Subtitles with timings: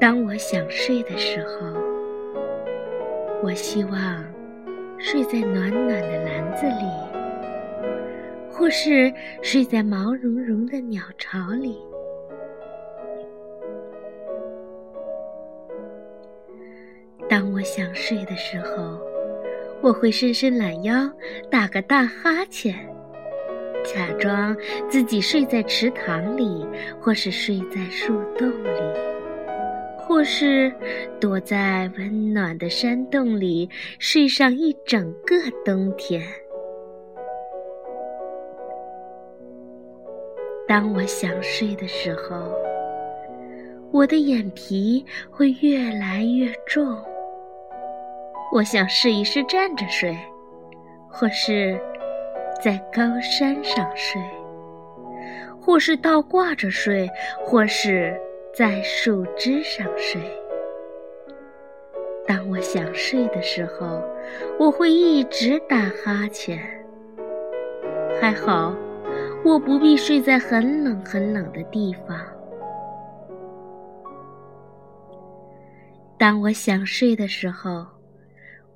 [0.00, 1.72] 当我想睡的时候，
[3.42, 4.24] 我希望
[4.98, 6.84] 睡在暖暖的篮子里，
[8.50, 9.10] 或是
[9.40, 11.78] 睡在毛茸茸的鸟巢里。
[17.34, 18.96] 当我想睡的时候，
[19.82, 21.10] 我会伸伸懒腰，
[21.50, 22.72] 打个大哈欠，
[23.84, 24.56] 假装
[24.88, 26.64] 自己睡在池塘里，
[27.00, 28.80] 或是睡在树洞里。
[29.98, 30.72] 或是
[31.18, 36.22] 躲在温暖的山洞里睡上一整个冬天。
[40.68, 42.56] 当我想睡的时候，
[43.90, 46.96] 我的眼皮会越来越重。
[48.54, 50.16] 我想试一试站着睡，
[51.10, 51.76] 或是
[52.62, 54.22] 在高山上睡，
[55.60, 57.10] 或是倒挂着睡，
[57.44, 58.16] 或是……
[58.56, 60.22] 在树枝上睡。
[62.24, 64.00] 当我想睡的时候，
[64.60, 66.56] 我会一直打哈欠。
[68.20, 68.72] 还好，
[69.44, 72.16] 我不必睡在很冷很冷的地方。
[76.16, 77.84] 当我想睡的时候，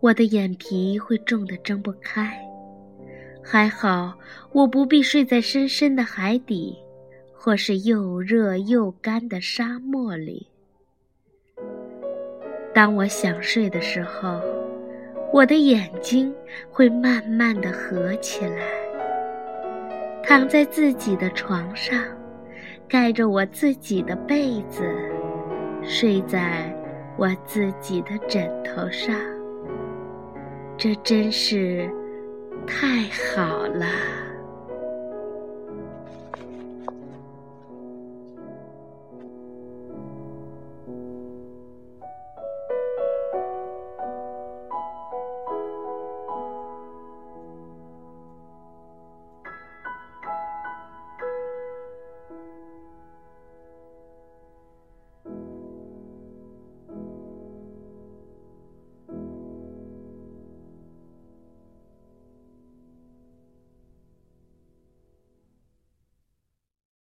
[0.00, 2.38] 我的眼皮会重得睁不开。
[3.42, 4.14] 还好，
[4.52, 6.76] 我不必睡在深深的海底。
[7.40, 10.48] 或是又热又干的沙漠里。
[12.74, 14.40] 当我想睡的时候，
[15.32, 16.34] 我的眼睛
[16.68, 18.66] 会慢慢的合起来，
[20.24, 21.96] 躺在自己的床上，
[22.88, 24.82] 盖着我自己的被子，
[25.80, 26.76] 睡在
[27.16, 29.16] 我自己的枕头上。
[30.78, 31.90] 这真是
[32.64, 34.27] 太好了。